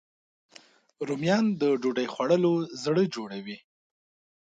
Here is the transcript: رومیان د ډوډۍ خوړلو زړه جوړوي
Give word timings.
رومیان 1.07 1.45
د 1.61 1.63
ډوډۍ 1.81 2.07
خوړلو 2.13 2.53
زړه 2.83 3.03
جوړوي 3.15 3.57